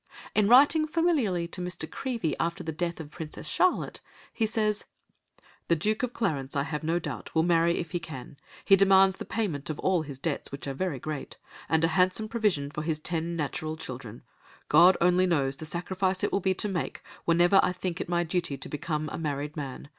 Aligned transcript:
In 0.33 0.47
writing 0.47 0.87
familiarly 0.87 1.47
to 1.49 1.61
Mr. 1.61 1.87
Creevey 1.87 2.35
after 2.39 2.63
the 2.63 2.71
death 2.71 2.99
of 2.99 3.11
Princess 3.11 3.47
Charlotte, 3.49 4.01
he 4.33 4.47
says— 4.47 4.85
"The 5.67 5.75
Duke 5.75 6.01
of 6.01 6.11
Clarence, 6.11 6.55
I 6.55 6.63
have 6.63 6.81
no 6.83 6.97
doubt, 6.97 7.35
will 7.35 7.43
marry 7.43 7.77
if 7.77 7.91
he 7.91 7.99
can—he 7.99 8.75
demands 8.75 9.17
the 9.17 9.25
payment 9.25 9.69
of 9.69 9.77
all 9.77 10.01
his 10.01 10.17
debts, 10.17 10.51
which 10.51 10.65
are 10.67 10.73
very 10.73 10.97
great, 10.97 11.37
and 11.69 11.83
a 11.83 11.89
handsome 11.89 12.27
provision 12.29 12.71
for 12.71 12.81
his 12.81 12.97
ten 12.97 13.35
natural 13.35 13.77
children—God 13.77 14.97
only 14.99 15.27
knows 15.27 15.57
the 15.57 15.65
sacrifice 15.67 16.23
it 16.23 16.31
will 16.31 16.39
be 16.39 16.55
to 16.55 16.67
make, 16.67 17.03
whenever 17.25 17.59
I 17.61 17.67
shall 17.71 17.81
think 17.81 18.01
it 18.01 18.09
my 18.09 18.23
duty 18.23 18.57
to 18.57 18.67
become 18.69 19.07
a 19.09 19.19
married 19.19 19.55
man. 19.55 19.87